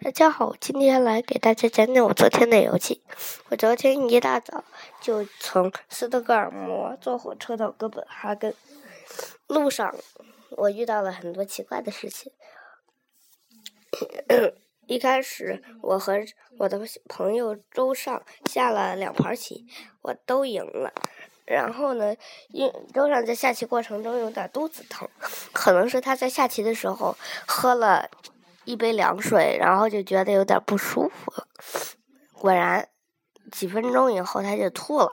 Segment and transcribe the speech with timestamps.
[0.00, 3.02] 大家好，今天来给大家讲讲我昨天的游记。
[3.48, 4.62] 我昨天一大早
[5.00, 8.54] 就从斯德哥尔摩坐火车到哥本哈根，
[9.48, 9.92] 路上
[10.50, 12.30] 我遇到了很多奇怪的事情。
[14.86, 16.24] 一开始，我和
[16.58, 19.66] 我的朋友周尚下了两盘棋，
[20.02, 20.92] 我都赢了。
[21.44, 22.14] 然后呢，
[22.50, 25.08] 因周尚在下棋过程中有点肚子疼，
[25.52, 27.16] 可能是他在下棋的时候
[27.48, 28.08] 喝了。
[28.68, 31.32] 一杯凉水，然后就觉得有点不舒服。
[32.34, 32.86] 果然，
[33.50, 35.10] 几分钟以后他就吐了。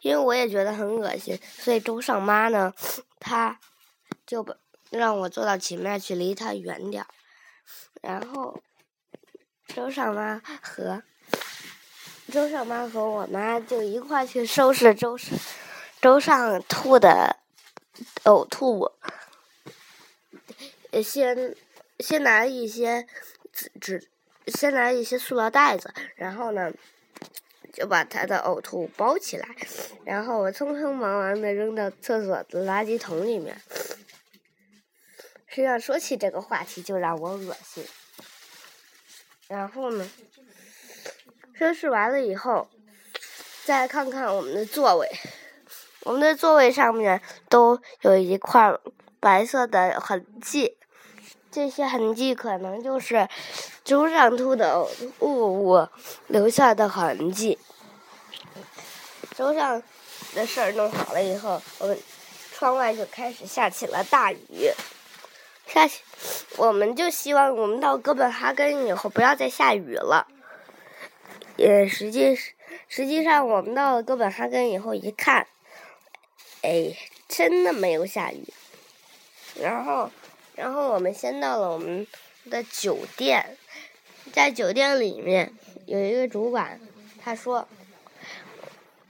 [0.00, 2.72] 因为我也觉得很恶心，所以周尚妈呢，
[3.18, 3.58] 她
[4.24, 4.54] 就把
[4.90, 7.08] 让我坐到前面去，离他远点儿。
[8.00, 8.62] 然后，
[9.66, 11.02] 周尚妈和
[12.30, 15.36] 周尚妈和我妈就一块去收拾周尚
[16.00, 17.40] 周尚吐的
[18.22, 18.92] 呕吐物。
[21.02, 21.56] 先
[21.98, 23.06] 先拿一些
[23.52, 24.10] 纸纸，
[24.46, 26.72] 先拿一些塑料袋子，然后呢，
[27.72, 29.48] 就把他的呕吐包起来，
[30.04, 33.60] 然后我匆匆忙忙的扔到厕所的垃圾桶里面。
[35.46, 37.84] 实际上说起这个话题就让我恶心。
[39.46, 40.10] 然后呢，
[41.54, 42.68] 收拾完了以后，
[43.64, 45.08] 再看看我们的座位，
[46.00, 48.76] 我们的座位上面都有一块
[49.20, 50.76] 白色的痕迹。
[51.54, 53.28] 这些痕迹可能就是
[53.84, 54.84] 周上吐的
[55.20, 55.86] 物物
[56.26, 57.56] 留下的痕迹。
[59.36, 59.80] 周上
[60.34, 61.96] 的事儿弄好了以后，我们
[62.52, 64.68] 窗外就开始下起了大雨。
[65.68, 66.00] 下起，
[66.56, 70.26] 我们就希望我们到哥本哈根以后不要再下雨了。
[71.54, 72.34] 也实际
[72.88, 75.46] 实际上，我们到了哥本哈根以后一看，
[76.62, 76.96] 哎，
[77.28, 78.44] 真的没有下雨。
[79.60, 80.10] 然后。
[80.54, 82.06] 然后我们先到了我们
[82.50, 83.56] 的酒店，
[84.32, 85.52] 在酒店里面
[85.86, 86.80] 有一个主管，
[87.20, 87.66] 他说，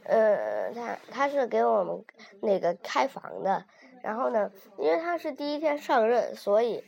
[0.05, 2.05] 呃，他他是给我们
[2.41, 3.65] 那个开房的。
[4.03, 6.85] 然后呢，因为他是第一天上任，所以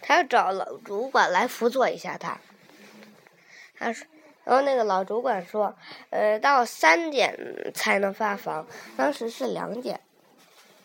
[0.00, 2.38] 他要找老主管来辅佐一下他。
[3.78, 4.06] 他说，
[4.44, 5.74] 然后那个老主管说，
[6.10, 7.34] 呃，到三点
[7.74, 10.00] 才能发房，当时是两点，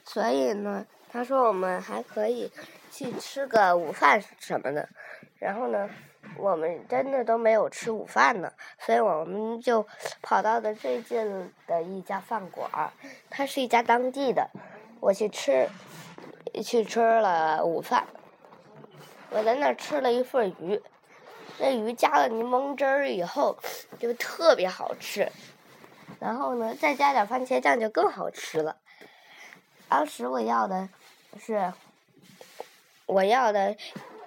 [0.06, 2.52] 所以呢，他说我们还可以。
[2.96, 4.88] 去吃个午饭什么的，
[5.38, 5.90] 然后呢，
[6.38, 9.86] 我们真的都没有吃午饭呢，所以我们就
[10.22, 12.94] 跑到了最近的一家饭馆儿，
[13.30, 14.50] 它是一家当地的，
[15.02, 15.68] 我去吃，
[16.64, 18.08] 去吃了午饭，
[19.30, 20.82] 我在那儿吃了一份鱼，
[21.60, 23.58] 那鱼加了柠檬汁儿以后
[24.00, 25.30] 就特别好吃，
[26.18, 28.78] 然后呢，再加点番茄酱就更好吃了，
[29.90, 30.88] 当时我要的
[31.38, 31.74] 是。
[33.06, 33.78] 我要的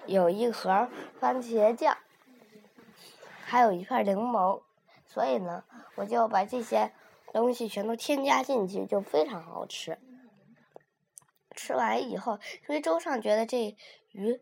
[0.05, 0.87] 有一盒
[1.19, 1.97] 番茄酱，
[3.43, 4.61] 还有一块柠檬，
[5.05, 5.63] 所以呢，
[5.95, 6.91] 我就把这些
[7.33, 9.97] 东西全都添加进去，就非常好吃。
[11.55, 13.75] 吃完以后，因为周上觉得这
[14.13, 14.39] 鱼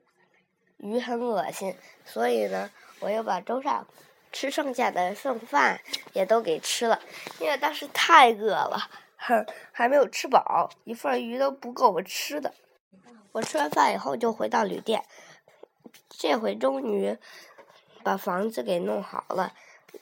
[0.78, 3.88] 鱼很恶心，所以呢，我又把周上
[4.32, 5.82] 吃剩下的剩饭
[6.14, 7.02] 也都给吃了，
[7.40, 8.78] 因为当时太饿了，
[9.18, 9.44] 哼，
[9.74, 12.54] 还没有吃饱，一份鱼都不够我吃的。
[13.32, 15.04] 我吃完饭以后就回到旅店，
[16.10, 17.18] 这回终于
[18.04, 19.54] 把房子给弄好了。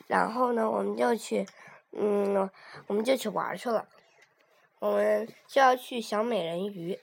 [0.08, 1.46] 然后呢，我们就去，
[1.91, 2.50] 嗯，
[2.88, 3.88] 我们就去玩去了。
[4.80, 7.00] 我们就要去小美人鱼。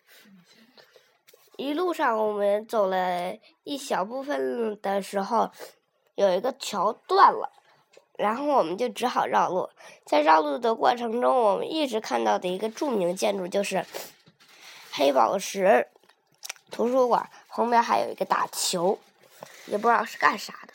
[1.57, 5.51] 一路上我们走了一小部分的时候，
[6.15, 7.51] 有一个桥断了，
[8.17, 9.69] 然后我们就只好绕路。
[10.05, 13.85] 在绕路的过程中，我们一直看到的一个著名建筑就是
[14.93, 15.89] 黑宝石。
[16.73, 18.99] 图书馆旁边还有一个大球，
[19.67, 20.73] 也不知道是干啥的。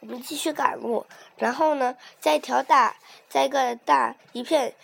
[0.00, 1.06] 我们继续赶路，
[1.36, 2.96] 然后呢，在一条大，
[3.28, 4.74] 在一个大一片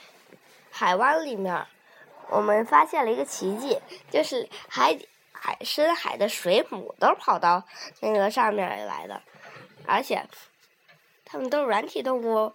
[0.70, 1.66] 海湾里面，
[2.28, 3.80] 我们发现了一个奇迹，
[4.12, 7.64] 就是海底海深海的水母都跑到
[8.00, 9.20] 那个上面来的，
[9.86, 10.24] 而且
[11.24, 12.54] 它们都是软体动物哦，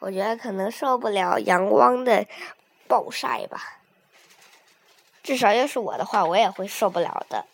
[0.00, 2.26] 我觉得可能受不了阳光的
[2.88, 3.77] 暴晒吧。
[5.28, 7.44] 至少要是我的话，我也会受不了的。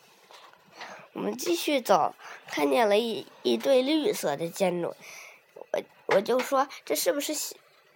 [1.12, 2.14] 我们继续走，
[2.46, 4.94] 看见了一一对绿色的建筑，
[5.72, 7.34] 我我就说这是不是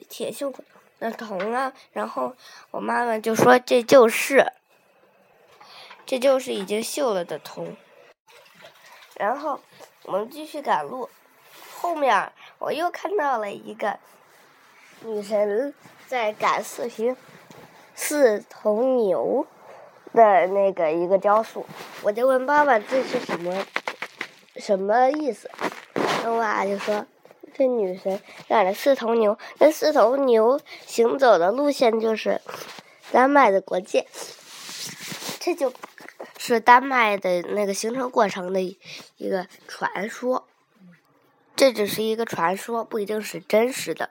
[0.09, 0.53] 铁锈
[0.99, 1.73] 的铜啊？
[1.93, 2.35] 然后
[2.73, 4.53] 我妈妈就说这就是，
[6.05, 7.77] 这就是已经锈了的铜。
[9.15, 9.61] 然后
[10.03, 11.09] 我们继续赶路，
[11.77, 14.01] 后面我又看到了一个
[15.03, 15.73] 女神
[16.09, 17.17] 在赶四平
[17.95, 19.47] 四头牛。
[20.15, 21.65] 的那个一个雕塑，
[22.03, 23.67] 我就问爸爸这是什么？
[24.57, 25.49] 什么意思？
[25.95, 27.07] 然后我爸就说，
[27.55, 32.41] 这女神养了四头牛，那四头牛行走的路线就是
[33.13, 34.07] 丹麦的国界，
[35.39, 35.73] 这就
[36.37, 40.47] 是丹麦的那个形成过程的一个传说。
[41.55, 44.11] 这只是一个传说，不一定是真实的。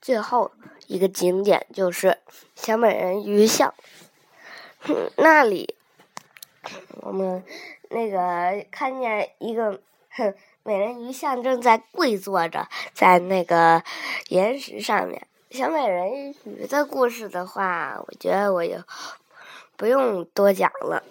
[0.00, 0.52] 最后
[0.86, 2.18] 一个景点就是
[2.54, 3.74] 小美人鱼像，
[5.16, 5.74] 那里
[7.00, 7.44] 我们
[7.90, 9.80] 那个看见一个
[10.62, 13.82] 美人鱼像正在跪坐着在那个
[14.28, 15.26] 岩石上面。
[15.50, 18.74] 小美人鱼的故事的话，我觉得我就
[19.76, 21.02] 不用多讲了。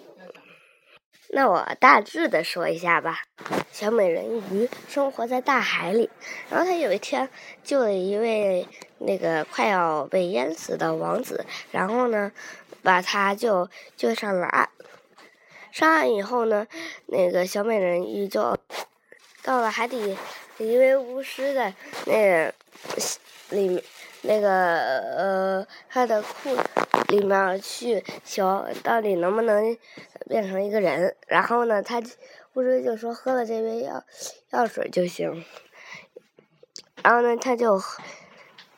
[1.32, 3.22] 那我大致的说一下吧。
[3.70, 6.10] 小美人鱼生活在大海里，
[6.48, 7.28] 然后她有一天
[7.62, 8.66] 救了一位
[8.98, 12.32] 那个快要被淹死的王子，然后呢，
[12.82, 14.68] 把他就救上了岸。
[15.72, 16.66] 上岸以后呢，
[17.06, 18.56] 那个小美人鱼就
[19.42, 20.16] 到了海底
[20.58, 21.72] 一位巫师的
[22.06, 22.52] 那
[23.50, 23.82] 里面，
[24.22, 24.50] 那个
[25.16, 26.56] 呃，他的裤
[27.08, 29.76] 里面去求到底能不能
[30.28, 31.16] 变成一个人。
[31.28, 32.02] 然后呢，他
[32.54, 34.04] 巫师就说喝了这杯药
[34.50, 35.44] 药水就行。
[37.02, 37.80] 然后呢，他就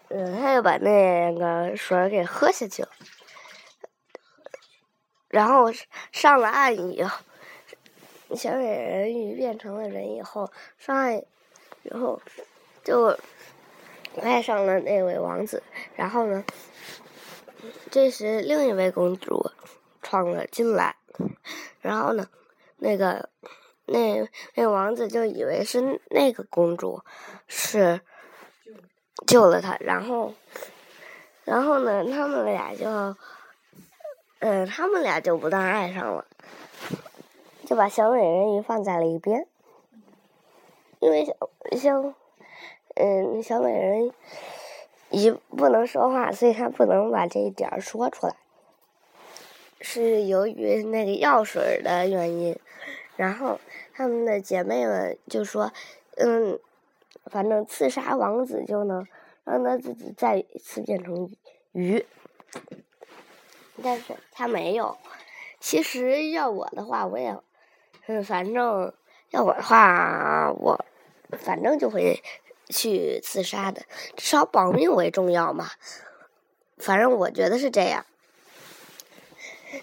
[0.08, 2.88] 嗯，他就把那个水给喝下去了。
[5.32, 5.72] 然后
[6.12, 7.18] 上了岸以后，
[8.36, 11.16] 小美人鱼变成了人以后，上岸
[11.84, 12.20] 以后
[12.84, 13.18] 就
[14.20, 15.62] 爱上了那位王子。
[15.96, 16.44] 然后呢，
[17.90, 19.50] 这时另一位公主
[20.02, 20.96] 闯了进来。
[21.80, 22.28] 然后呢，
[22.76, 23.30] 那个
[23.86, 27.00] 那那王子就以为是那个公主
[27.48, 28.02] 是
[29.26, 29.78] 救了他。
[29.80, 30.34] 然后，
[31.44, 33.16] 然后呢，他们俩就。
[34.44, 36.26] 嗯，他们俩就不但爱上了，
[37.64, 39.46] 就把小美人鱼放在了一边，
[40.98, 41.32] 因为小
[41.76, 42.14] 小
[42.96, 44.12] 嗯小美人
[45.12, 48.34] 鱼不能说话，所以他不能把这一点说出来，
[49.80, 52.58] 是由于那个药水的原因。
[53.14, 53.60] 然后
[53.94, 55.72] 他们的姐妹们就说
[56.18, 56.58] ：“嗯，
[57.26, 59.06] 反正刺杀王子就能
[59.44, 61.30] 让他自己再一次变成
[61.70, 62.04] 鱼。”
[63.80, 64.98] 但是他没有。
[65.60, 67.36] 其实要我的话，我也，
[68.06, 68.92] 嗯，反正
[69.30, 70.84] 要我的话，我
[71.38, 72.20] 反正就会
[72.68, 73.82] 去自杀的，
[74.16, 75.70] 至少保命为重要嘛。
[76.78, 78.04] 反正我觉得是这样。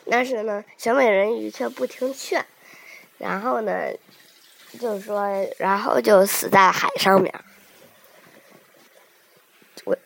[0.10, 2.46] 但是呢，小美人鱼却不听劝，
[3.18, 3.94] 然后呢，
[4.80, 5.26] 就说，
[5.58, 7.34] 然后就死在海上面。
[9.86, 9.98] 我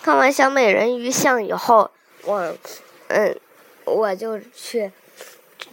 [0.00, 1.90] 看完小美人鱼像以后。
[2.24, 2.56] 我，
[3.08, 3.40] 嗯，
[3.84, 4.92] 我就去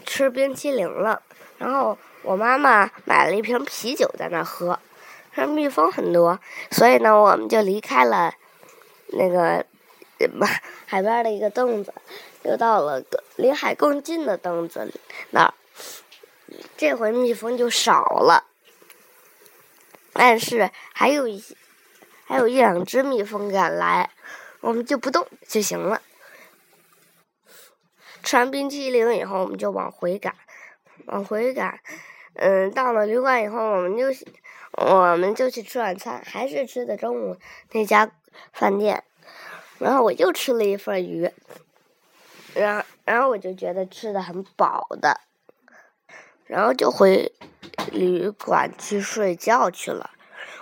[0.05, 1.21] 吃冰淇淋了。
[1.57, 4.79] 然后我妈妈买了一瓶啤酒在那喝。
[5.35, 6.37] 那蜜蜂很多，
[6.71, 8.33] 所以呢，我们就离开了
[9.07, 9.65] 那个
[10.85, 11.93] 海边的一个凳子，
[12.43, 13.01] 又到了
[13.37, 14.91] 离海更近的凳子
[15.29, 15.53] 那儿。
[16.75, 18.47] 这回蜜蜂就少了，
[20.11, 21.41] 但是还有一，
[22.25, 24.09] 还有一两只蜜蜂赶来，
[24.59, 26.01] 我们就不动就行了。
[28.29, 30.35] 吃完冰淇淋以后，我们就往回赶，
[31.07, 31.79] 往回赶。
[32.35, 34.05] 嗯，到了旅馆以后，我们就
[34.73, 37.37] 我们就去吃晚餐，还是吃的中午
[37.71, 38.11] 那家
[38.53, 39.03] 饭店。
[39.79, 41.31] 然后我又吃了一份鱼，
[42.53, 45.21] 然然后我就觉得吃的很饱的，
[46.45, 47.33] 然后就回
[47.91, 50.11] 旅馆去睡觉去了。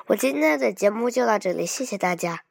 [0.05, 2.46] 我今天的节目就到这里，谢谢大家。